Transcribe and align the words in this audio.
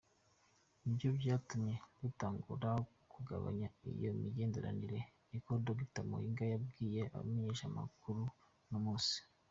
Nivyo 0.81 1.09
vyatumye 1.19 1.75
dutangura 2.01 2.69
kugabanya 3.13 3.67
iyo 3.91 4.11
migenderanire," 4.21 4.99
niko 5.29 5.51
Dr 5.65 6.03
Mahiga 6.09 6.43
yabwiye 6.53 7.01
abamenyeshamakuru 7.15 8.23
uno 8.67 8.79
munsi. 8.85 9.17